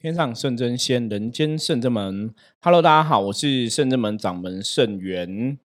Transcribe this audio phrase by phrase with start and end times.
[0.00, 2.32] 天上圣真仙，人间圣真门。
[2.60, 5.58] Hello，大家好，我是圣真门掌门圣元。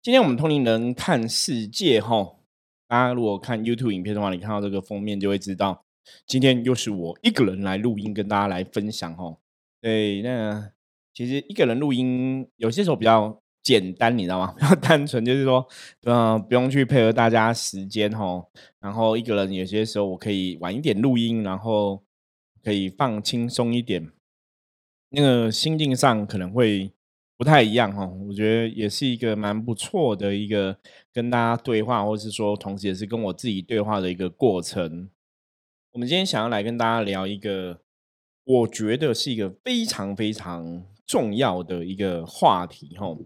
[0.00, 2.36] 今天我们通灵人看世界哈，
[2.88, 5.84] 大家如果看 YouTube 影片的话，你看到这个封面就会知道，
[6.26, 9.36] 今天又是我一个人来录音，跟大家来分享哈。
[9.82, 10.70] 对，那
[11.12, 14.54] 其实一个人录音有些时候比较简单，你知道吗？
[14.58, 15.68] 比较单纯，就是说，
[16.04, 18.42] 嗯，不用去配合大家时间哈。
[18.80, 22.02] 然后一个人有些时候我可以晚一点录音，然后。
[22.64, 24.10] 可以放轻松一点，
[25.10, 26.92] 那个心境上可能会
[27.36, 28.06] 不太一样哈。
[28.06, 30.78] 我觉得也是一个蛮不错的一个
[31.12, 35.10] 跟大家对话，或是说同时也是跟我自己对话的一个过程。
[35.92, 37.82] 我们今天想要来跟大家聊一个，
[38.44, 43.16] 我觉得是一个非常非常重要的一个话题哈。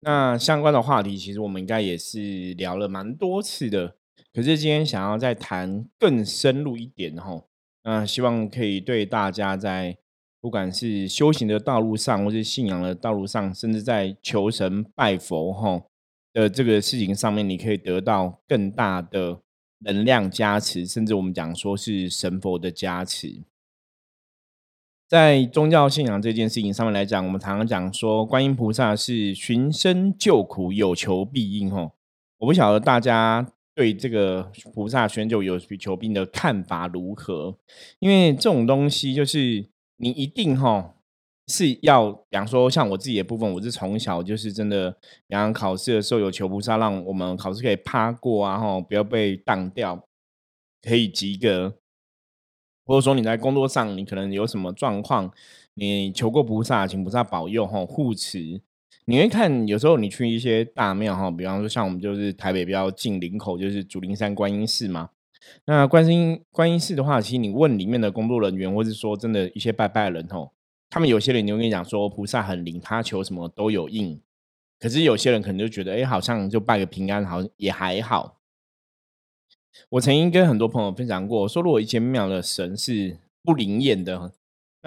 [0.00, 3.96] 那相关的话题其实我们应该也是聊了蛮多次的，
[4.32, 7.44] 可是今天想要再谈更深入一点哈。
[7.88, 9.96] 那希望可以对大家在
[10.42, 15.82] 不管是修行的道路上，或是信仰的道路上，甚至在求神拜佛哈
[16.34, 19.40] 的这个事情上面，你可以得到更大的
[19.78, 23.42] 能量加持，甚至我们讲说是神佛的加持。
[25.08, 31.92] 在宗教信仰这件事情上面来讲，我们常常讲说，观音菩萨是寻声救苦，有求必应吼。
[32.36, 33.50] 我不晓得大家。
[33.78, 37.56] 对这个菩萨宣就有求兵的看法如何？
[38.00, 39.64] 因为这种东西就是
[39.98, 40.96] 你一定哈
[41.46, 44.90] 是要，比方说像我自己的部分，我是从小就是真的，
[45.28, 50.04] 比方考试的时候有求菩萨，让我们考试可以趴过啊，哈，不要被当掉，
[50.82, 51.78] 可以及格。
[52.84, 55.32] 或者说你在工作上你可能有什么状况，
[55.74, 58.60] 你求过菩萨，请菩萨保佑哈护持。
[59.10, 65.08] 你会看，有时候你去一些大庙哈，比方说像我们就是台北比较近林口，就是竹林山观音寺嘛。
[65.64, 70.52] 那观音观音寺的话，其实你问里面的工作人员，或是说真的一些拜拜的人吼，
[70.90, 74.20] 他们有些人就跟你讲说菩萨很灵，他求什么都有应。
[74.78, 78.42] 可是有些人可能就觉得，哎，好像就拜个平安，好像也还好。
[79.88, 84.34] 我曾经跟很多朋友分享过，说如果一间庙的神是不灵验的。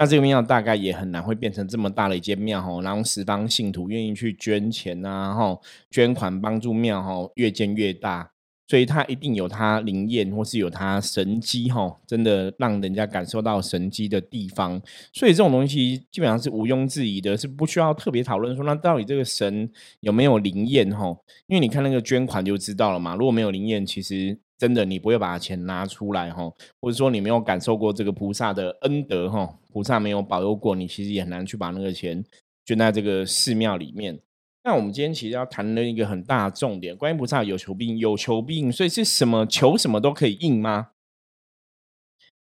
[0.02, 5.56] 那这个庙大概也很难会变成这么大的一间庙吼，然后十方信徒愿意去捐钱啊，哈，
[5.92, 8.28] 捐款帮助庙吼越建越大，
[8.66, 14.82] 所以它一定有它灵验或是有它神机吼，真的让人家感受到神机的地方，
[15.12, 19.70] 所以这种东西基本上是毋庸置疑的，是不需要特别讨论说那到底这个神
[20.00, 24.40] 有没有灵验吼，因为你看那个捐款就知道了嘛，如果没有灵验，其实。
[24.62, 26.48] 真的，你不会把钱拿出来哈，
[26.80, 32.24] 或者说你没有感受过这个菩萨的恩德哈，菩萨没有保佑过你，其实也很难去把那个钱
[32.64, 34.20] 捐在这个寺庙里面。
[34.62, 40.90] 那我们今天其实要谈的一个很大的重点，观音菩萨有求必应，有求必应，所以是什么求什么都可以应吗？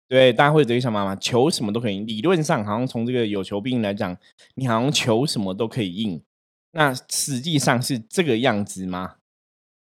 [0.08, 1.14] 对，大家会这样想吗？
[1.16, 4.16] 求什么都可以，理论上好像从这个有求必应来讲，
[4.54, 6.22] 你好像求什么都可以应，
[6.72, 9.16] 那实际上是这个样子吗？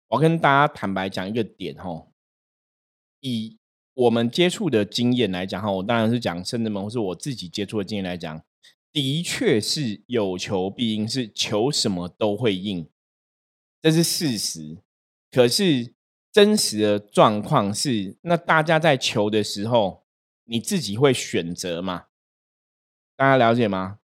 [0.08, 2.06] 我跟大家坦白讲一个点哈。
[3.24, 3.56] 以
[3.94, 8.44] 我们接触的经验来讲，哈，我当然是讲圣人们，或是我自己接触的经验来讲，
[8.92, 12.86] 的确是有求必应，是求什么都会应，
[13.80, 14.76] 这是事实。
[15.30, 15.94] 可是
[16.30, 20.04] 真实的状况是，那大家在求的时候，
[20.44, 22.04] 你自己会选择吗？
[23.16, 24.00] 大家了解吗？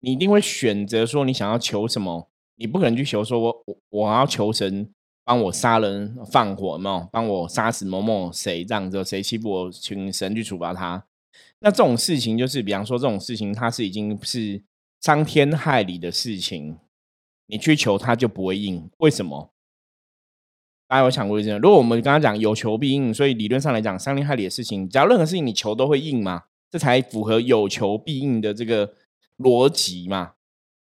[0.00, 4.93] 你一定会选择说你想要求什么，你不可能去求说我我我要求神。
[5.24, 11.06] 帮我杀人放火嘛，帮我杀死某某谁这样子，谁欺负我，请神去处罚他。
[11.60, 14.62] 那这种事情就是，比方说这种事情，它是已经是
[15.00, 16.76] 伤天害理的事情，
[17.46, 18.90] 你去求他就不会应。
[18.98, 19.50] 为什么？
[20.86, 21.58] 大家有想过这样？
[21.58, 28.94] 如果我们刚刚讲有求必应，所以理论上来讲，伤天害理的事情，只要任何事情你求都会应嘛，这才符合有求必应的这个
[29.38, 30.34] 逻辑嘛。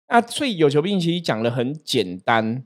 [0.08, 2.64] 那所以有求必应其实讲的很简单。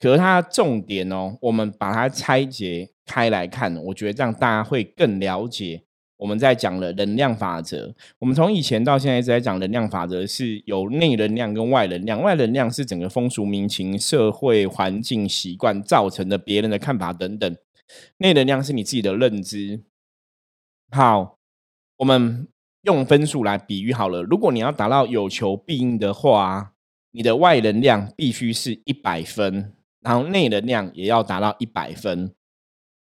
[0.00, 5.82] 可是它重点哦，我们把它拆解开来看，我觉得这样大家会更了解
[6.18, 7.94] 我们在讲的能量法则。
[8.18, 12.20] 我们从以前到现在一直在讲能量法则，是有内能量跟外能量。
[12.22, 17.56] 外能量是整个风俗民情、社会环境习惯造成的别人的看法等等。
[18.18, 19.82] 内能量是你自己的认知。
[20.90, 21.38] 好，
[21.98, 22.48] 我们
[22.82, 24.22] 用分数来比喻好了。
[24.22, 26.74] 如果你要达到有求必应的话，
[27.12, 29.72] 你的外能量必须是一百分。
[30.00, 32.32] 然后内能量也要达到一百分，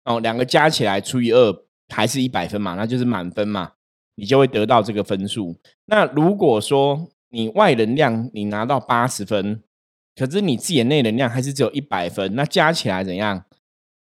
[0.05, 3.73] 哦，两个加起来除以二还是一百分嘛，那就是满分嘛，
[4.15, 5.55] 你就会得到这个分数。
[5.85, 9.61] 那如果说你外能量你拿到八十分，
[10.15, 13.45] 可是你自己的内能量还是只有一百分，那加起来怎样？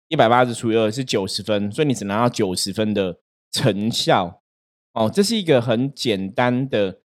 [0.09, 3.21] 一百八十除以二是九十分，所以你只拿到九十分的
[3.53, 4.43] 成效。
[4.93, 6.99] 哦，这是一个很简单的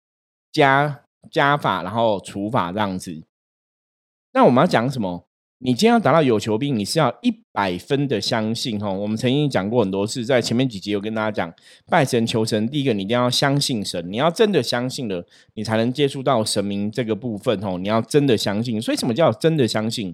[0.54, 3.26] 加加法，然后除法这样子。
[4.32, 5.28] 那我们要讲什么？
[5.66, 8.92] 你今天要达到有求必应，你是要一百分的相信哈。
[8.92, 11.54] 我们曾经讲过很多次，在前面几集有跟大家讲，
[11.90, 17.78] 拜神求神，第一个你一定要相信神，你要真的相信了，你才能接触到神明这个部分哦。
[17.80, 20.14] 你要真的相信，所以什么叫真的相信？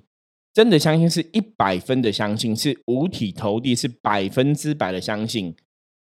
[0.53, 5.55] 真的相信是一百分的相信，是五体投地，是百分之百的相信。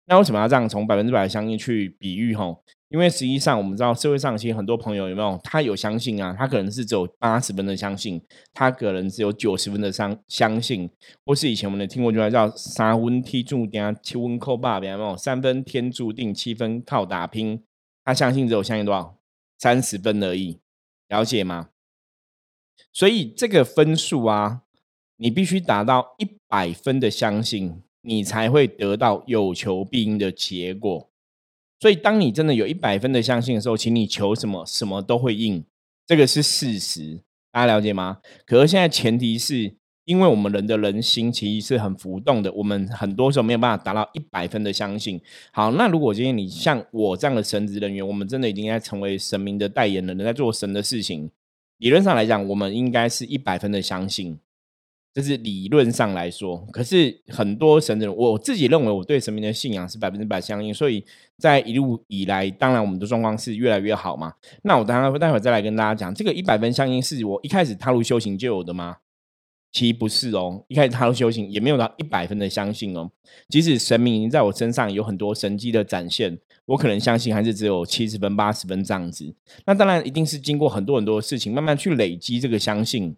[0.06, 2.56] 那为什么要这样从百分之百的相信去比喻哈？
[2.94, 6.32] 因为实际上我们知道社会上其实很多朋友有没有他有相信啊？
[6.38, 10.88] 他可能是只有八十分的相信，他可能只有九十分的相相信，
[11.26, 15.16] 或是以前我们听过句话叫“三分天注定，七分靠爸爸”，有没有？
[15.16, 17.64] 三分天注定，七分靠打拼。
[18.04, 19.18] 他相信只有相信多少？
[19.58, 20.60] 三十分而已，
[21.08, 21.70] 了解吗？
[22.92, 24.62] 所以这个分数啊，
[25.16, 27.82] 你必须达到一百分的相信。
[28.06, 31.10] 你才会得到有求必应的结果，
[31.84, 35.62] 所以当你真的有一百分的相信的时候，请你求什么，什么都会应，
[36.06, 37.20] 这个是事实，
[37.52, 38.20] 大家了解吗？
[38.46, 39.74] 可是现在前提是
[40.06, 45.20] 因为我们人的人心其实是很浮动的，我们很多时候没有办法达到一百分的相信。
[45.52, 51.30] 好，那如果今天你像我这样的神职人员，我们真的已经在成为神明的代言人，在做神的事情，
[51.76, 54.38] 理论上来讲，我们应该是一百分的相信。
[55.14, 61.04] 这是理论上来说，可是很多神人，我自己认为我对神明的信仰是百分之百相信，所以
[61.38, 64.34] 在一路以来，当然我们的状况是越来越好嘛。
[64.62, 68.96] 那我当然待会再来跟大家讲，这个一百分相信是我一开始踏入修行就有的吗？
[69.70, 73.10] 其实不是哦，一开始踏入修行也没有到一百分的相信哦。
[73.48, 79.32] 即使神明已经在我身上有很多神迹的展现，我可能相信还是只有七十分、八十分这样子。
[79.64, 83.16] 那当然一定是经过很多很多的事情，慢慢去累积这个相信。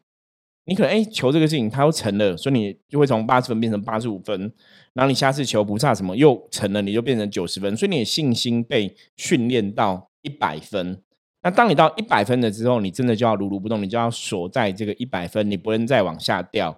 [0.68, 4.52] 你可能哎求这个事情，它又成了，所以你就会从八十分变成八十五分，
[4.94, 11.00] 然后你下次求菩萨什么又成了，你就变成九十分，所以你的信心被训练到一百分。
[11.44, 16.76] 那当你到一百分了之后，你真的就要如如不动，你就要锁在这个一百分，你不能再往下掉。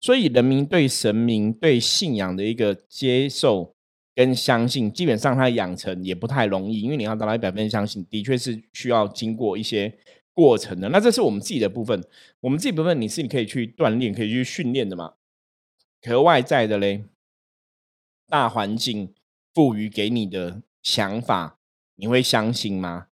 [0.00, 3.74] 所以人民对神明、对信仰的一个接受
[4.14, 9.92] 跟相信，基本上它养成也不太容易，因为你要达到一百分相信，的确是需要经过一些。
[10.34, 12.04] 过程的那这是我们自己的部分，
[12.40, 15.14] 我们自己部分你是你可以去锻炼、可以去训练的嘛？
[16.02, 17.04] 可外在的嘞，
[18.28, 19.14] 大环境
[19.54, 21.58] 赋予给你的想法，
[21.96, 23.06] 你会相信吗？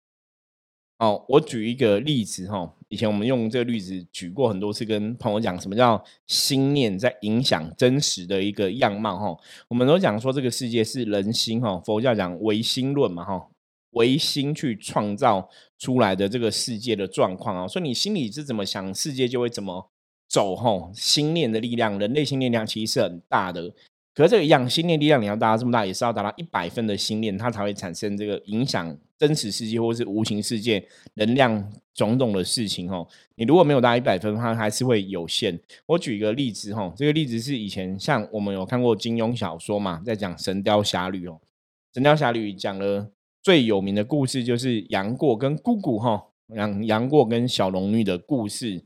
[0.98, 9.38] 哦，我举一个例子哈，以前我们用这个例子举过很多次，跟朋友讲什么叫心念在影响真实的一个样貌哈。
[9.68, 13.48] 我们都讲说这个世界是人心哈，佛教讲唯心论嘛哈。
[13.91, 19.89] 唯心去创造出来的这个世界的状况啊，所以你心里是怎么想，世界就会怎么
[20.27, 20.56] 走。
[20.56, 23.74] 吼，心念的力量，人类心念力量其实是很大的。
[24.13, 32.89] 可是这个一样，心念力量你要达到这么大，也是要达到一百分的心念，它才会产生这个影响真实世界或是无形世界能量种种的事情。
[32.89, 35.57] 吼，你如果没有达到一百分，它还是会有限。
[35.85, 41.39] 我举一个例子，吼，这个例子是以前像我们有看过金庸小说嘛，在讲《神雕侠侣》哦，
[41.94, 43.09] 《神雕侠侣》讲了。
[43.41, 46.25] 最有名的故事就是杨过跟姑姑哈，
[46.56, 48.83] 杨杨过跟小龙女的故事。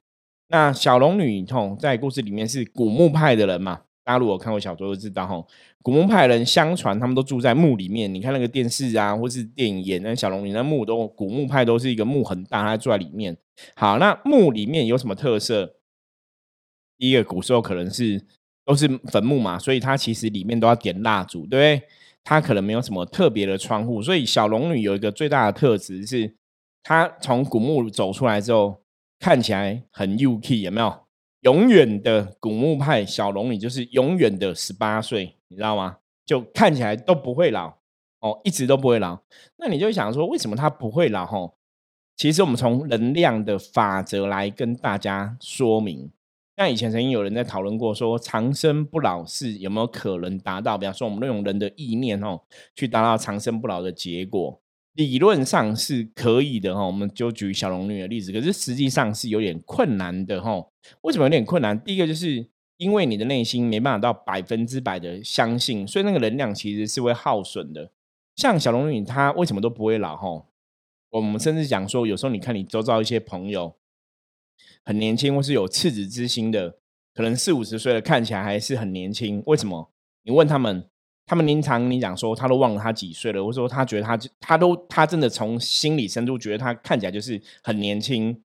[0.49, 3.81] 那小龙女哈，在故事里面是古墓派的人嘛？
[4.03, 5.43] 大家如果看过小说都知道哈，
[5.81, 8.13] 古墓派人相传他们都住在墓里面。
[8.13, 13.37] 你看那个电视啊，或是电影演那小龙女那墓都古墓派都是一个墓很大，他住在里面。
[13.75, 15.77] 好，那墓里面有什么特色？
[16.97, 18.21] 第一个，古时候可能是
[18.65, 21.87] 都是坟墓嘛，所以它其实里面都要点蜡烛，对不对？
[22.23, 26.35] 它可能没有什么特别的窗户，所以小龙女有一个最大的特质是，
[26.81, 28.81] 她从古墓走出来之后，
[29.19, 31.03] 看起来很幼气，有没有？
[31.41, 35.97] 永远的古墓派小龙女就是永远的十八岁，你知道吗？
[36.25, 37.67] 就看起来都不会老
[38.21, 39.19] 哦，一直都不会老。
[39.57, 41.25] 那你就想说，为什么她不会老？
[41.25, 41.57] 吼，
[42.15, 46.09] 其实我们从能量的法则来跟大家说明。
[46.55, 50.77] 像以前曾经有人在讨论过，说长生不老是有没有可能达到？
[50.77, 52.39] 比方说，我们用人的意念哦，
[52.75, 54.61] 去达到长生不老的结果，
[54.93, 56.85] 理论上是可以的哈。
[56.85, 60.63] 我们就举小龙女的例子，可是实际上是有点困难的哈。
[61.01, 61.79] 为什么有点困难？
[61.83, 67.89] 第一个就是因为你的内心没办法到百分之百的相信，所以那个能量其实是会耗损的。
[68.35, 70.15] 像小龙女她为什么都不会老？
[70.15, 70.45] 哈，
[71.09, 73.73] 我们甚至讲说，有时候你看你周遭一些朋友。
[74.85, 76.77] 很年轻或是有赤子之心的，
[77.13, 79.41] 可能四五十岁了，看起来还是很年轻。
[79.45, 79.91] 为什么？
[80.23, 80.85] 你问他们，
[81.25, 88.41] 他们经常你讲说，他都忘了他几岁了，或者说他觉得他他都他真的从心理深处觉得他看起来就是很年轻。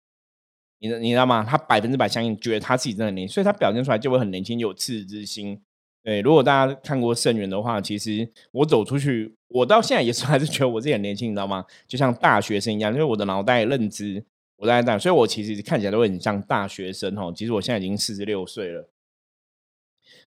[0.79, 1.43] 你你知道吗？
[1.43, 5.59] 他百分之百相信，觉得他自己真的很年轻，所以他表现出来就会很年轻，有赤子之心。
[6.03, 11.65] 对，如果大家看过圣元的话，其实我走出去，我到现在也是还是觉得我自己很年轻，你知道吗？
[11.87, 14.23] 就像大学生一样，因为我的脑袋认知
[14.65, 17.33] 在大，所以我其实看起来都会很像大学生哦。
[17.35, 18.89] 其实我现在已经四十六岁了，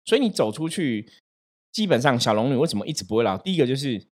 [0.05, 1.09] 所以你走出去，
[1.71, 3.37] 基本上小龙女为什么一直不会老？
[3.37, 4.07] 第一个就是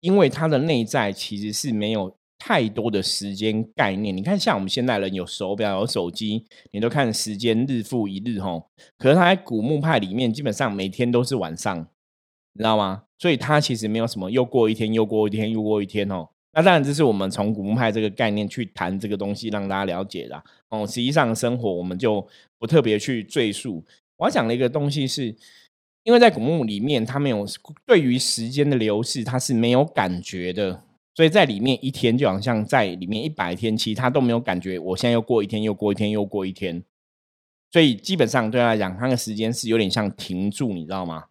[0.00, 2.16] 因为她的内在其实是没有。
[2.36, 8.66] 太多的时间概念，你看，像我们现代人有手表、有手机，你都看时间日复一日哦。
[8.98, 13.04] 可是他在古墓派里面，基本上每天都是晚上，你知道吗？
[13.18, 16.28] 所以他其实没有什么又过一天，又过一天，又过一天哦。
[16.54, 20.86] 那当然，这是我们从古墓派这个概念去谈这个东西，让大家了解的哦。
[20.86, 22.26] 实际上生活我们就
[22.58, 23.84] 不特别去赘述。
[24.16, 25.34] 我要讲的一个东西是，
[26.04, 27.44] 因为在古墓里面，他没有
[27.84, 30.82] 对于时间的流逝，他是没有感觉的。
[31.16, 34.78] 所以在里面一天就好像在里面一百天，其他都没有感觉。
[34.78, 36.82] 我现在又过一天，又过一天，又过一天。
[37.72, 41.24] 所以基本上对他来讲，他的时间是有点像停住，你知道吗？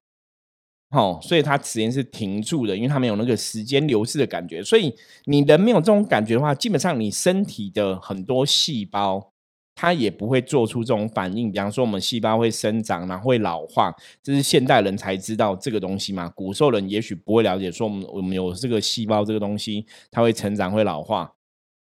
[0.93, 4.63] 好，所以他时间是停住的，因为他没有那个时间流逝的感觉。
[4.63, 4.93] 所以
[5.25, 9.31] 你人没有这种感觉的话，基本上你身体的很多细胞。
[9.75, 16.29] 它也不会做出这种反应，比方说我们细胞会生长，然后会老化，这是现代人才知道这个东西嘛？
[16.35, 21.33] 古兽人也许不会了解，说我们我们有这个细胞这个东西，它会成长会老化。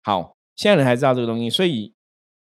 [0.04, 1.92] 好，现在人才知道这个东西，所以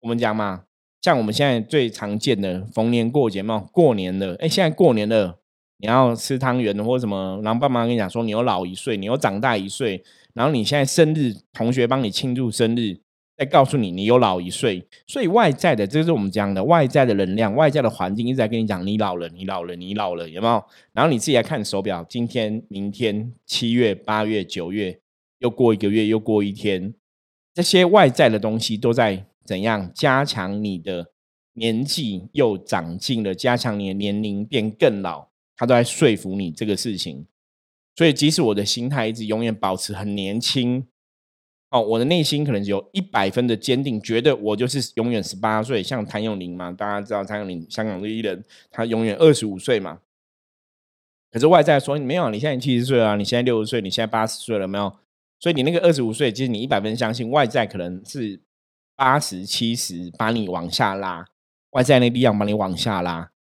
[0.00, 0.64] 我们讲嘛，
[1.02, 5.40] 像我们现在最常见的逢年过节嘛，过年了，哎，现在过年了，
[5.78, 10.02] 你要吃汤圆或什么，然后爸妈跟你讲说你又老一岁，你又长大一岁，
[10.33, 13.00] 然后你现在生日，同学帮你庆祝生日。
[13.37, 20.64] 再告诉你，你有老一岁，所以外在的，这是我们讲的外在的能量，外在的环境一直在跟你讲，你老了，你老了，你老了，有没有？
[20.93, 25.00] 然后你自己来看手表，今天、明天、七月、八月、九月，
[25.40, 26.95] 又过一个月，又过一天，
[27.52, 31.09] 这些外在的东西都在怎样加强你的
[31.54, 37.26] 年纪又长进了，加强你的年龄变更老，他都在说服你这个事情。
[37.96, 40.87] 所以，即使我的心态一直永远保持很年轻。
[41.70, 50.00] 哦，我的内心可能有一百分的坚定，觉得我就是永远十八岁，像谭咏麟嘛，大家知道谭咏麟香港的艺人，他永远二十五岁嘛。
[51.32, 54.96] 可是外在说没有，你现在七十岁了，你现在六十岁，你现在八十岁了没有？
[55.40, 58.40] 所以你那个二十五岁，其实你一百分相信外在可能是
[58.94, 61.26] 八十七十，把你往下拉，
[61.70, 63.32] 外在那力量把你往下拉。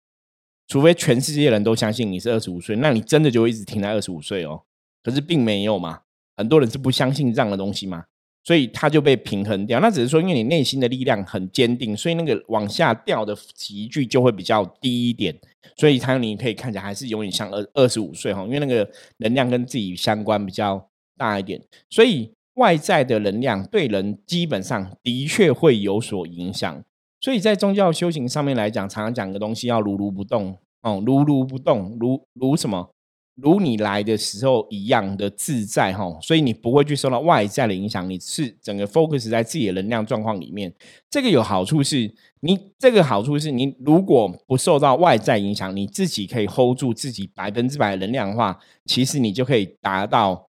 [0.73, 4.63] 除非全世界人都相信你是二十五岁，那你真的就会一直停在二十五岁哦。
[5.03, 5.99] 可是并没有嘛，
[6.35, 8.05] 很多人是不相信这样的东西嘛。
[8.43, 15.37] 所以它就被平衡掉，那只是说，因为你内心的力量很坚定，所以那个往下掉的急剧就会比较低一点。
[15.77, 21.61] 所以它你可以看起来还是永远像二二十五岁哈，因为那个能量跟自己相关比较大一点。
[21.91, 26.83] 所以外在的能量对人基本上的确会有所影响。
[27.21, 32.91] 所以在宗教修行上面来讲，常常讲个东西要如如不动哦，如如不动，如如什么？
[33.35, 40.71] 如你来的时候一样的自在哈，所以你不会去受到外在的影响，你是整个 focus 在自己的能量状况里面。
[41.09, 50.47] 这个有好处是，你这个好处是你如果不受到外在影响，你自己可以 hold 住自己百分之百的能量的话，其实你就可以达到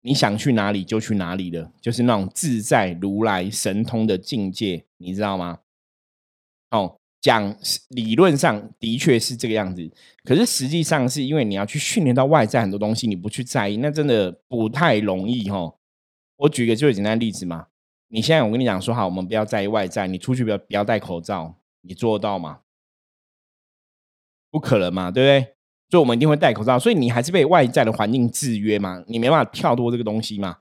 [0.00, 5.58] 你想去哪里就去哪里了，就是那种自在如来神通的境界，你知道吗？
[6.70, 6.97] 哦。
[7.20, 7.56] 讲
[7.88, 9.90] 理论上的确是这个样子，
[10.22, 15.74] 可是实际上是因为你要去训练到外在很多东西，你不去在意，那真的不太容易哈。
[16.36, 17.66] 我举个最简单的例子嘛，
[18.08, 22.60] 你现在我跟你讲说好，我们不要在意外在，你出去不要不要戴口罩，你做到吗？
[24.50, 25.54] 不可能嘛，对不对？
[25.90, 30.58] 所以我们一定会戴口罩，所以你还是被外在的环境制约嘛，你没办法跳脱这个东西嘛。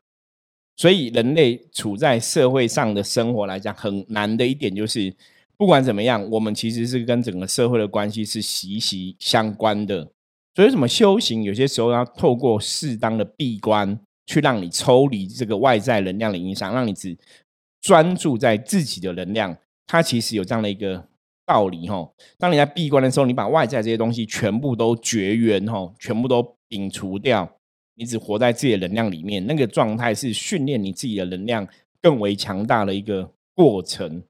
[0.75, 5.15] 所以人类处在社会上的生活来讲，很难的一点就是。
[5.57, 10.07] 不管怎么样，我们其实是跟整个社会的关系是息息相关的。
[10.53, 17.17] 所以，什么修行，有些时候要透过适当的闭关，去让你抽离这个外在能量的影响，让你只
[17.81, 19.57] 专注在自己的能量。
[19.87, 21.07] 它其实有这样的一个
[21.45, 22.07] 道理哈。
[22.37, 27.49] 当你在闭关的时候，你把外在这些东西全部都绝缘哈，全部都摒除掉，
[27.95, 31.67] 你只活在自己的能量里面，那个状态是训练你自己的能量
[32.01, 34.21] 更为强大的一个过程。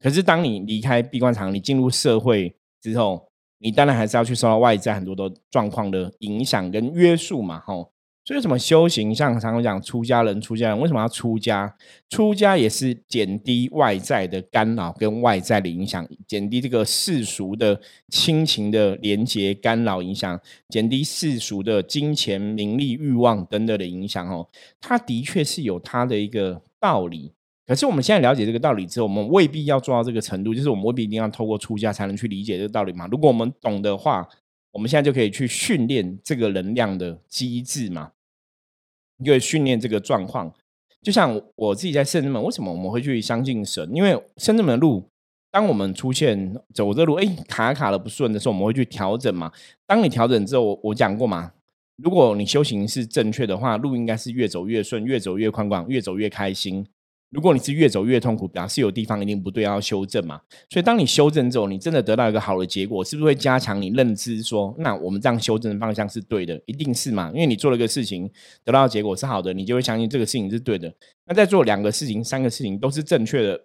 [0.00, 3.28] 可是，当你离开闭关场，你进入社会之后，
[3.58, 7.92] 你当然还是要去受到外在很多的状况的影响跟约束嘛，吼。
[8.22, 11.74] 所以，什么修行，像常常讲出家人，出家人为什么要出家？
[12.08, 20.38] 出家也是减低外在的干扰跟外在的影响，减低这个世俗的亲情的连结干扰影响，
[20.68, 24.48] 减低世俗的金钱、名利、欲望等等的影响，哦，
[24.80, 27.32] 它的确是有它的一个道理。
[27.70, 33.06] 可是我们现在了解这个道理之后，我们未必要做到这个程度，就是我们未必一定要透过出家才能去理解这个道理嘛。
[33.06, 34.28] 如果我们懂的话，
[34.72, 38.10] 我们现在就可以去训练这个能量的机制嘛，
[39.18, 40.52] 因为训练这个状况。
[41.00, 43.88] 就像我自己在圣人门，为什么我们会去相信神？
[43.94, 45.08] 因为圣人门的路，
[45.52, 49.52] 当我们出现走这路，哎，卡卡的不顺的时候，我们会去调整嘛。
[49.86, 51.52] 当你调整之后，我我讲过嘛，
[52.02, 56.84] 如果你修行是正确的话，路应该是越走越顺，越走越宽广，越走越开心。
[57.30, 60.40] 如果你是越走越痛苦，表示有地方一定不对，要修正嘛。
[60.68, 64.42] 所以当你修正之后，你真的得到一个好的结果，是不是会加强你认知？
[64.42, 67.30] 说那我们这样修正的方向是对的，一定是嘛？
[67.32, 68.28] 因为你做了个事情，
[68.64, 70.92] 得到的结果是好的，你就会相信这个事情是对的。
[71.26, 73.64] 那在做两个事情、三个事情都是正确的，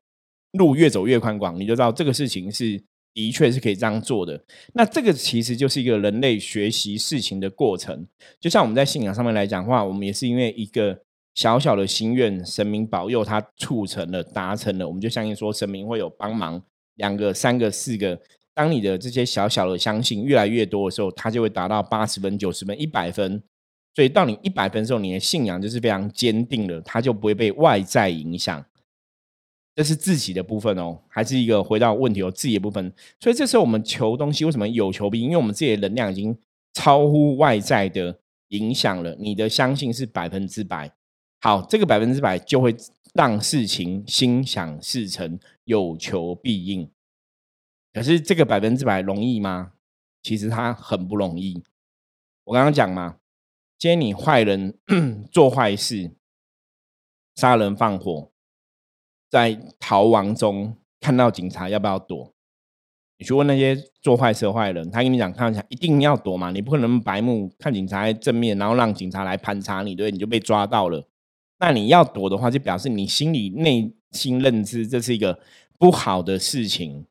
[0.51, 2.79] 路越走越宽广，你就知道这个事情是
[3.15, 4.39] 的确是可以这样做的。
[4.75, 8.05] 那这个其实就是一个人类学习事情的过程。
[8.39, 11.04] 就像我们在信仰上面来讲的话，我们也是因为一个。
[11.35, 16.61] 小小的心愿，神明保佑他促成了、达成了，我们就相信说神明会有帮忙。
[16.95, 18.17] 两个、三个、四个，
[18.53, 23.43] 当你的这些小小的相信越来越多的时候，它就会达到八十分、九十分、一百分。
[23.93, 28.65] 所以到你一百分的时候，你的信仰就是非常坚定了，它就不会被外在影响。
[29.75, 32.93] 这是自己的部分哦，还是一个回到问题哦，自己的部分。
[33.19, 35.25] 所以这时候我们求东西，为什么有求必应？
[35.25, 36.37] 因为我们自己的能量已经
[36.73, 38.17] 超乎外在的
[38.49, 40.93] 影响了，你的相信是百分之百。
[41.41, 42.75] 好，这个百分之百就会
[43.13, 46.89] 让事情心想事成，有求必应。
[47.93, 49.73] 可是这个百分之百容易吗？
[50.21, 51.63] 其实它很不容易。
[52.45, 53.17] 我刚刚讲嘛，
[53.77, 54.77] 今天你坏人
[55.31, 56.11] 做坏事，
[57.35, 58.31] 杀人放火，
[59.29, 62.33] 在逃亡中看到警察要不要躲？
[63.17, 71.07] 你去问那些做坏事的坏人，他跟你讲，看起来一定要躲嘛，你不可能白目看警察在正面，然后让警察来盘查你，对，你就被抓到了。
[71.59, 75.39] 那你要躲的话，就表示你心里内心认知这是一个
[75.79, 77.05] 不好的事情，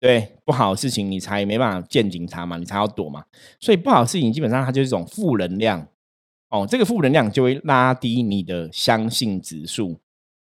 [0.00, 3.24] 对，不好的事情你才没办法见警察嘛，你才要躲嘛。
[3.60, 5.86] 所以不好的事情基本上它就是一种负能量
[6.50, 9.98] 哦，这个负能量就会拉低你的相信指数。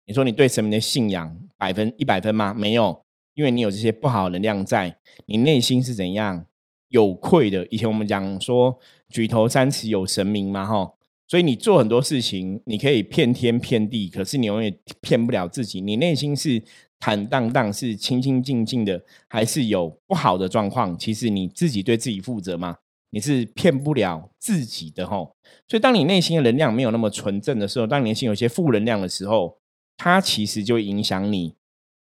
[0.06, 2.54] 你说你对神明的信仰百分一百分吗？
[2.54, 3.04] 没有，
[3.36, 6.46] 因为你有这些不好的能量在，你内心是怎样
[6.90, 7.66] 有愧的。
[7.68, 8.78] 以前我们讲说
[9.10, 10.94] 举头三尺有神明嘛，哈。
[11.34, 15.82] 所以你做很多事情，你可以骗天骗地，可是你永远骗不了自己。
[15.82, 16.62] 你内心是
[17.00, 20.96] 坦荡荡，是清清静静的，还是有不好的状况？
[20.96, 22.78] 其实你自己对自己负责吗？
[23.10, 25.36] 你是骗不了自己的吼。
[25.68, 29.58] 所以当你内心的能量没有那么纯正的时候，当你内心有些负能量的时候，
[29.98, 31.56] 它其实就影响你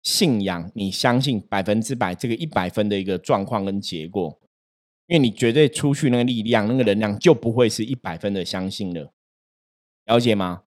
[0.04, 4.38] 信仰，你相信百分之百这个一百分的一个状况跟结果。
[5.08, 9.12] 因为你绝对出去那个力量，那个能量就不会是一百分的相信了，
[10.04, 10.62] 了解吗？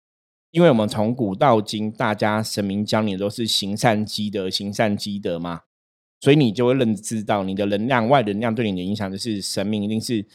[0.51, 5.63] 因为我们从古到今，大家神明教你都是行善积德，行善积德嘛，
[6.21, 10.25] 所以你就会认知到你的能量外能量对你的影响，就是神明一定是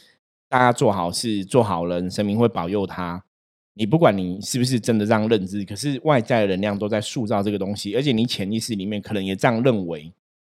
[0.47, 3.25] 大家做好事、做好人，神明会保佑他。
[3.73, 10.13] 你不管你是不是真的这样认知，可是外在的能量都在塑造这个东西，而且你潜意识里面可能也这样认为，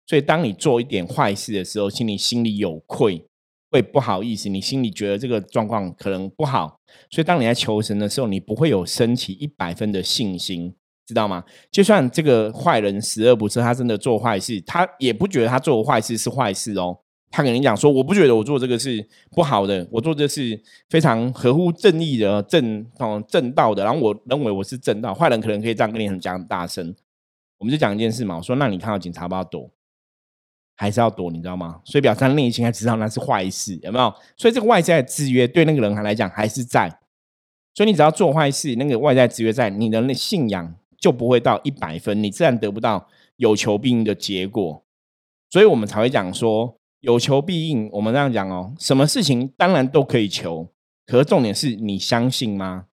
[0.06, 3.24] 所以当你做一点坏事的时候，心里心里有愧。
[3.70, 10.74] 会不好意思，你心里觉得这个状况可能不好，所以当你在求神的时候，你不会有升起一百分的信心，
[11.06, 11.44] 知道吗？
[11.70, 16.98] 就算这个坏人十恶不赦，他真的做坏事，他也不觉得他做坏事是坏事哦。
[17.30, 25.12] 他跟你讲说，我不觉得我做这个是不好的，我做这是非常合乎正义的正哦正道的，然后我认为我是正道。
[25.12, 26.94] 坏人可能可以这样跟你很讲很大声，
[27.58, 29.70] 我们就讲一件事嘛，我说那你看到警察不要躲。
[30.80, 31.80] 还是要躲，你知道吗？
[31.84, 34.14] 所以表示他内心还知道那是坏事，有没有？
[34.36, 36.88] 所以这个外在的制约对那个人还来讲还是在。
[37.74, 44.84] 所以你只要做坏事，那个外在制约在，你的那信仰就不会到一百分，你自然得不到有求必应的结果。
[45.50, 47.88] 所以我们才会讲说有求必应。
[47.92, 50.68] 我们这样讲哦，什么事情当然都可以求，
[51.06, 52.86] 可是重点是你相信吗？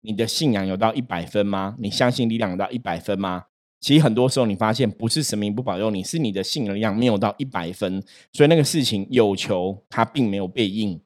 [0.00, 1.76] 你的信仰有到一百分吗？
[1.78, 3.46] 你相信力量有到一百分吗？
[3.80, 11.00] 其实很多时候，你发现不是神明不保佑你，是你的信能量没有到一百分，所以那个事情有求，它并没有被应。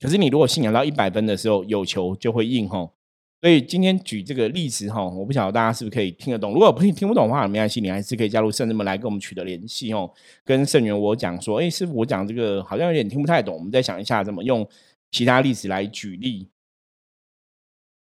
[0.00, 2.94] 可是你如果信仰到一百分的时候，有求就会应吼。
[3.40, 6.52] 所以今天举这个例子哈，我不晓得大家是不是可以听得懂。
[6.52, 10.08] 如果不听不懂的话，没关系，你还是可以加入圣人们来跟我们取得联系哦。
[10.44, 14.64] 跟圣元我讲说，哎，师傅，我讲这个好像有点听不太懂，我们再想一下怎么用
[15.10, 16.50] 其他例子来举例。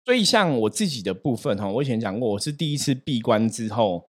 [0.05, 4.06] 所以像我自己的部分哈，我以前讲过，我是第一次闭关之后，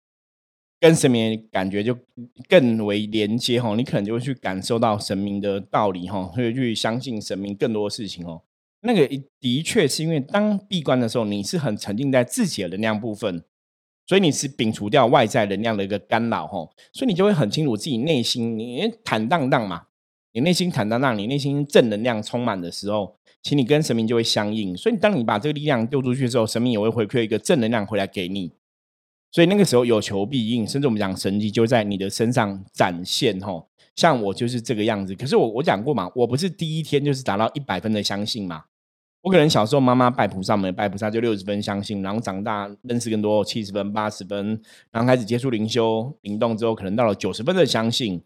[0.82, 1.96] 跟神明感觉就
[2.48, 8.42] 更为连接哈，你可能就会去感受到神明的道理哈，会去相信神明更多的事情哦。
[8.80, 13.44] 那个的确是因为当闭关的时候，你是很沉浸在自己的能量部分，
[14.08, 19.84] 所以你是摒除掉外在能量的一个干扰哈，所以你就会很清楚自己内心，你坦荡荡嘛。
[20.32, 24.76] 你内心坦荡荡，你内心正能量充满的时候，请你跟神明就会相应。
[24.76, 28.50] 所以，当你把这个力量丢出去之后，神明也会回馈一个正能量回来给你。
[29.32, 33.40] 所以那个时候有求必应，甚至我们讲神迹就在你的身上展现。
[33.40, 33.66] 吼，
[33.96, 35.14] 像我就是这个样子。
[35.14, 38.64] 可是我我讲过嘛，我不是第一天就是达到一百分的相信嘛。
[39.22, 48.22] 我可能小时候妈妈拜菩萨，没拜菩萨就六十分相信，然后长大认识更多七十分、八十分，然后开始接触灵修、灵动之后，可能到了九十分的相信。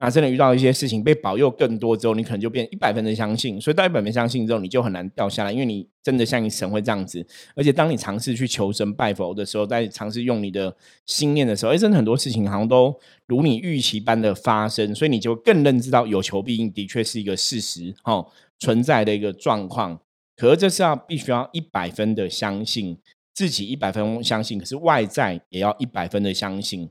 [0.00, 3.58] 那真的遇到一些事情被保佑更多之后，你可能就变一百分的相信。
[3.60, 7.26] 所以到一百分相信之后，你就很难掉下来，因为你真的相信神会这样子。
[7.54, 10.76] 而且当你尝试去求神拜佛的时候，在尝试用你的
[11.06, 12.94] 心念的时候，哎，真的很多事情好像都
[13.26, 14.94] 如你预期般的发生。
[14.94, 18.26] 所以你就更认知到有求必应的确是一个事实，哈，
[18.58, 20.00] 存在的一个状况。
[20.36, 22.98] 可是这是要必须要一百分的相信
[23.32, 26.90] 自己，一百分相信，可是外在也要一百分的相信，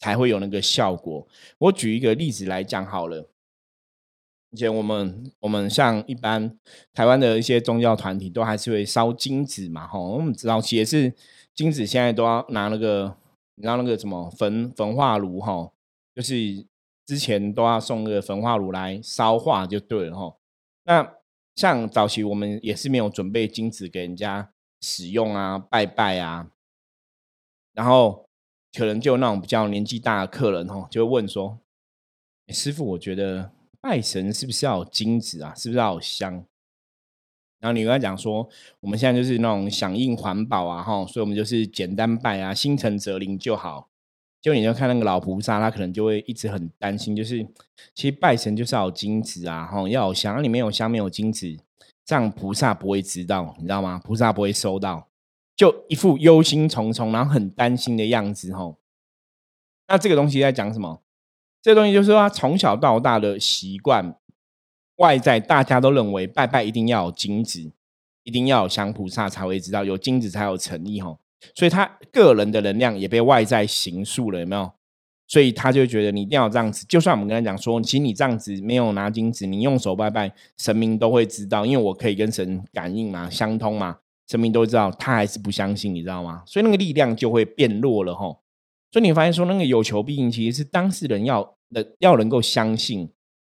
[0.00, 1.28] 才会有那个效果。
[1.58, 3.30] 我举一个例子来讲好了。
[4.52, 6.58] 以前我们我们像一般
[6.92, 9.96] 台湾的一些宗教团体，都还是会烧金子嘛，哈。
[9.96, 11.14] 我们知道其实是
[11.54, 13.16] 金子，现在都要拿那个，
[13.54, 15.70] 你知道那个什么焚焚化炉，哈，
[16.16, 16.66] 就是
[17.06, 20.36] 之前都要送那个焚化炉来烧化就对了，哈。
[20.82, 21.14] 那
[21.54, 26.50] 像早期我们也是没有准备金子给人家使用啊，拜拜啊，
[27.72, 28.28] 然后
[28.76, 31.58] 可能就那种比较年纪大的客人哦，就会问说
[32.48, 35.54] ：“师傅，我觉得拜神是不是要有金子啊？
[35.54, 36.44] 是不是要有香？”
[37.60, 38.48] 然后你跟他讲说
[38.80, 43.88] ：“我们现在就是那种响应环保啊，哈，所以我们就是简单拜啊，心诚则灵就好。”
[44.40, 47.46] 就你就看那个老菩萨，他可能就会一直很担心，就是
[47.94, 51.54] 其实拜神就是要有金子啊，哈，要有香，里面有香没有金子，
[52.06, 54.00] 这样菩萨不会知道，你知道吗？
[54.02, 55.09] 菩萨不会收到，
[55.60, 58.78] 就一副忧心忡忡，然后很担心的样子，吼。
[59.88, 61.02] 那这个东西在讲什么？
[61.60, 64.16] 这个东西就是说，他从小到大的习惯，
[64.96, 67.70] 外在大家都认为拜拜一定要有金子，
[68.22, 71.18] 一定要有香，菩萨才会知道，有金子才有诚意，哈。
[71.54, 74.72] 所以他个人的能量也被外在形塑了，有没有？
[75.26, 76.86] 所以他就觉得你一定要这样子。
[76.88, 83.98] 就算我们跟他讲说，其实你这样子没有拿金子，你用手拜拜，神明都会知道，因为我可以跟神感应嘛，相通嘛，
[84.30, 84.92] 神明都知道。
[84.92, 86.44] 他还是不相信，你知道吗？
[86.46, 88.40] 所以那个力量就会变弱了吼。
[88.92, 93.10] 所以你发现说，那个有求必应，其实是当事人要能要能够相信。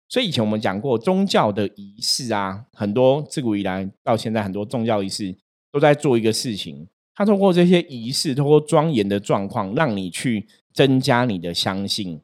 [0.09, 5.37] 所以以前我们讲过，宗教的仪式啊，很多自古以来到现在，很多宗教仪式
[5.73, 6.87] 都在做一个事情。
[7.15, 12.21] 他通过这些仪式，通过庄严的状况，让你去增加你的相信。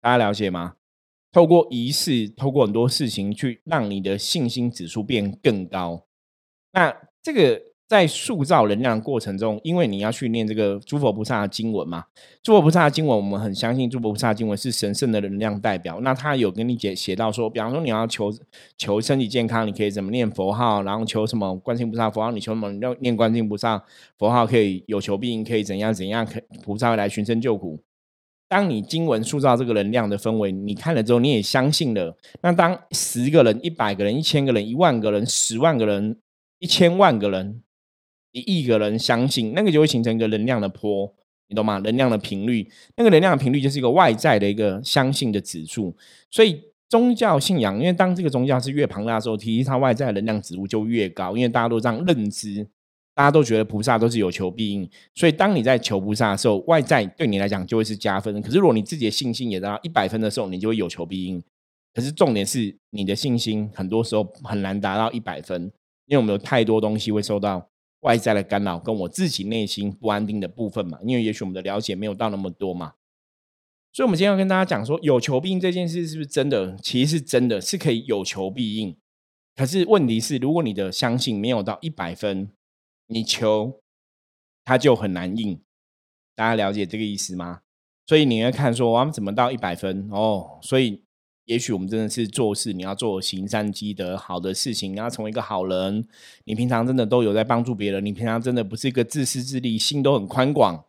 [0.00, 0.74] 大家了解吗？
[1.32, 6.05] 透过仪式，透过很多事情，去让你的信心指数变更高。
[6.76, 7.60] 那这个。
[7.88, 12.04] 在塑造能量的过程中，因为你要去念这个诸佛菩萨的经文嘛，
[12.42, 16.00] 诸佛菩萨的经文，我们很相信诸佛菩萨经文是神圣的能量代表。
[16.00, 18.32] 那他有跟你写写到说，比方说你要求
[18.76, 23.80] 求身体健康，你可以怎么念佛号，然后求什么观世音菩萨佛号，你求什么要念观世音菩萨
[24.18, 27.80] 佛号，可以有求必应，可以怎样怎样，可菩萨会来寻声救苦。
[28.48, 32.16] 当你经文塑造这个能量的氛围，你看了之后，你也相信了。
[32.42, 36.16] 那当十个人、一百个人、一千个人、一万个人、十万个人、
[36.58, 37.62] 一千万个人。
[38.32, 41.10] 一亿个人相信，那个就会形成一个能量的波，
[41.48, 41.78] 你懂吗？
[41.78, 45.96] 能量的频率，那个能量的频率就是一个外在的一个相信的指数。
[46.30, 52.68] 所以宗教信仰，因为当这个宗教是越庞大的时候，其实它外在能量指数就越高，因为大家都这样认知，
[53.14, 54.86] 大家都觉得菩萨都是有求必应。
[55.14, 58.42] 所以当你在求菩萨的时候，外在对你来讲就会是加分。
[58.42, 61.42] 可是如果你自己的信心也达到一百分的时候，你就会有求必应。
[61.94, 65.72] 可是重点是你的信心很多时候很难达到一百分，
[66.06, 67.70] 因为我们有太多东西会受到。
[68.00, 72.92] 外在的干扰跟我自己内心不安定的部分嘛，因为也许我们的了解没有到那么多嘛，
[73.92, 76.76] 所以，我们今天要跟大家讲说，有求必应这件事是不是真的？
[76.76, 78.96] 其实是真的，是可以有求必应。
[79.56, 82.52] 可是问题是，如果你的相信没有到一百分，
[83.08, 83.80] 你求
[84.64, 85.60] 它就很难应。
[86.36, 87.62] 大家了解这个意思吗？
[88.06, 90.60] 所以你要看说，我们怎么到一百分哦？
[90.62, 91.05] 所以。
[91.46, 96.06] 也许我们真的是做事，你要做行善积德好的事情，你要成为一个好人。
[96.44, 100.84] 你平常真的都有在帮助别人，你平常真的不是一个自私自利，心都很宽广。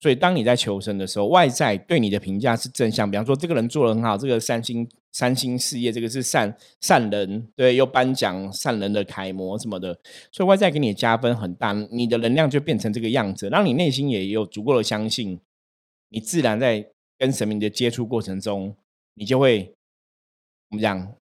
[0.00, 3.10] 所以，当你在求生的时候，外在对你的评价是正向。
[3.10, 9.96] 比方说，这个人做的很好，这个三星三星事业，这个是善善人，对，又颁奖善人的楷模什么的。
[10.30, 15.40] 所以，外在给你的加分很大，你的能量就变成这个样子，让你内心也有足够的相信，
[16.10, 16.84] 你自然在
[17.16, 18.74] 跟神明的接触过程中。
[19.18, 19.74] 你就会
[20.70, 21.14] 我们讲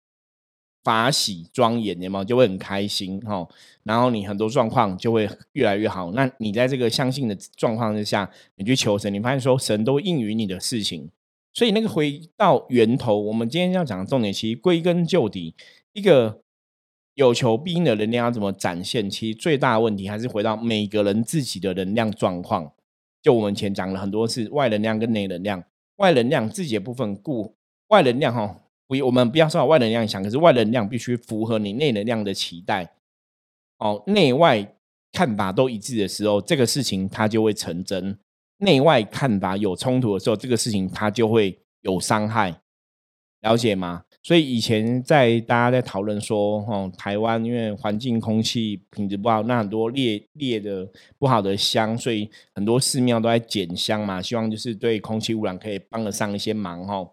[0.84, 2.24] 法喜庄严，有没有？
[2.24, 3.48] 就会很开心哈。
[3.84, 6.12] 然后你很多状况就会越来越好。
[6.12, 11.10] 那你在这个相信的状况之下，你去求神，你发现说神都应允你的事情，
[11.54, 15.56] 所以那个回到源头，我们今天要讲的重点，其实归根究底，
[15.94, 16.42] 一个
[17.16, 19.10] 有求必应的能量要怎么展现？
[19.10, 22.74] 其实最大的问题还是回到每个人自己的能量状况。
[23.24, 25.64] 就我们前讲了很多次，外能量跟内能量，
[25.96, 27.56] 外能量自己的部分，故
[27.90, 32.94] 外能量哈，不，我们不要说外能量影响，可是外能量必须符合你内能量的期待。
[33.78, 34.76] 哦，内外
[35.12, 38.18] 看法都一致的时候，这个事情它就会成真。
[38.58, 42.62] 内外看法有冲突的时候，这个事情它就会有伤害，
[43.42, 44.06] 了解吗？
[44.24, 57.08] 所以以前在大家在讨论说，哦，台湾因为环境空气品质不好，那很多烈烈的不好的香，所以很多寺庙都在减香嘛，希望就是对空气污染可以帮得上一些忙，哈。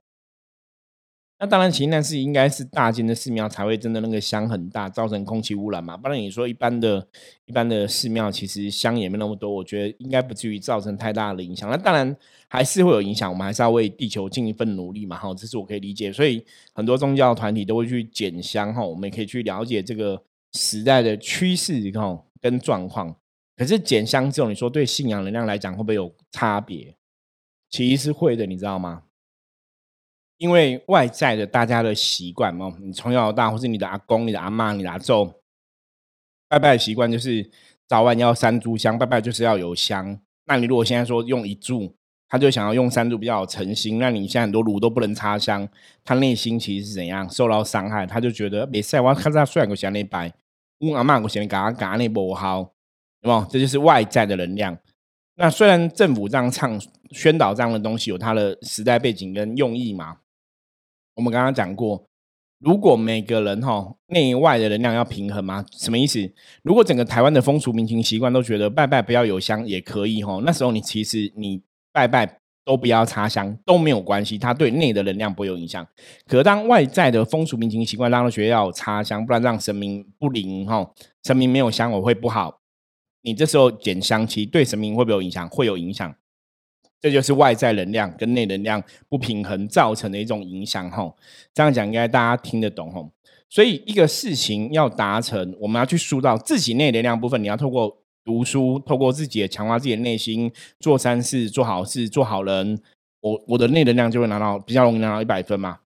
[1.42, 5.96] 那当然，其实那是应该是大间的寺庙才会真的那个香很大，造成空气污染嘛。
[5.96, 7.04] 不然你说一般的、
[7.46, 11.68] 一般的寺庙，其实香也没那么多，我觉得应该不至于造成太大的影响。
[11.68, 15.16] 那当然还是会有影响，我们还是要为地球尽一份努力嘛。
[15.16, 16.12] 哈，这是我可以理解。
[16.12, 23.16] 所以很多宗教团体都会去减香，哈，我们也可以去了解这个时代的趋势，哈，跟状况。
[23.56, 26.94] 可是减香这种，你说对信仰能量来讲会不会有差别？
[27.68, 29.02] 其实是会的，你知道吗？
[30.42, 35.32] 因为外在的大家的习惯嘛，你从小到大，或是你的阿公、你的阿妈、你的阿祖，
[36.48, 37.48] 拜拜的习惯就是
[37.86, 40.18] 早晚要三炷香，拜拜就是要有香。
[40.46, 41.92] 那你如果现在说用一炷，
[42.28, 45.68] 他就想要用三炷比较有诚心，那你现在很多炉都不能插香，
[46.02, 48.04] 他内心其实是怎样受到伤害？
[48.04, 50.34] 他就觉得没事，我看他虽然我想那拜，
[50.80, 52.72] 我阿妈我想嘎嘎那不好，
[53.20, 53.46] 有没有？
[53.48, 54.76] 这就是外在的能量。
[55.36, 56.80] 那虽然政府这样唱
[57.12, 60.16] 宣导这样的东西，有它的时代背景跟用意嘛？
[61.14, 62.04] 我们刚刚讲过，
[62.58, 65.64] 如果每个人哈内外的能量要平衡吗？
[65.72, 66.32] 什么意思？
[66.62, 71.60] 如果整个台湾的风俗民情习惯都觉得拜拜不要有香也可以哈，那时候你其实你
[71.92, 75.86] 拜拜都不要插香都没有关系，它对内的能量不会有影响。
[76.26, 80.88] 可当外在的风俗民情习惯让他觉得要插香，不然让神明不灵哈，
[81.24, 82.60] 神明没有香我会不好。
[83.22, 85.48] 你这时候捡香，其实对神明会不会有影响？
[85.48, 86.14] 会有影响。
[87.02, 91.14] 这就是外在能量跟内能量不平衡造成的一种影响，吼。
[91.52, 93.10] 这样讲应该大家听得懂，吼。
[93.50, 102.80] 所以一个事情要达成，我们要去塑造自己内能量部分，你要透过读书，透过自己的强化自己的内心，做善事，做好事，做好人，
[103.20, 105.80] 我我的内能量就会拿到比较容易拿到一百分嘛。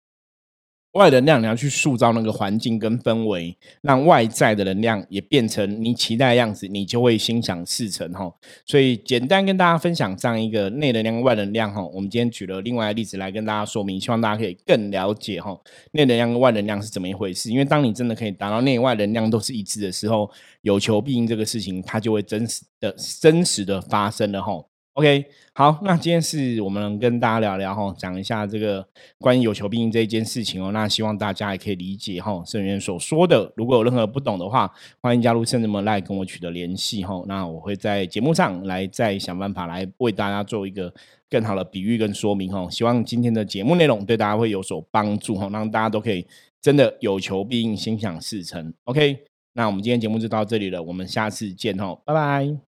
[0.97, 8.33] 外能量你要去塑造那个环境跟氛围，让外在的能量也变成你期待的样子，你就会心想事成哈。
[8.65, 11.85] 所以简单跟大家分享这样一个内能量跟、外能量哈。
[11.87, 15.57] 我们今天举了另外的例子来跟大家说明，希望大家可以更了解哈
[15.93, 17.51] 内能量跟外能量是怎么一回事。
[17.51, 20.31] 因为当你真的可以达到内外能量都是一致的时候，
[20.63, 24.65] 有求必应这个事情它就会真实的、真实的发生了哈。
[24.97, 28.83] OK，好，那今天是我们跟大家聊聊哈，讲一下这个
[29.19, 30.73] 关于有求必应这一件事情哦。
[30.73, 33.53] 那希望大家也可以理解哈，圣元所说的。
[33.57, 37.23] 如果有任何不懂的话，欢迎加入圣人们来跟我取得联系哈。
[37.27, 40.91] 那我会在节目上来再想办法来为大家做一个
[41.29, 42.67] 更好的比喻跟说明哈。
[42.71, 46.27] 希望今天的节目内容对大家会有所帮助哈，让大家都可以
[46.63, 48.73] 真的有求必应，心想事成。
[48.85, 49.19] OK，
[49.53, 52.76] 那我们今天节目就到这里了，我们下次见哈，拜拜。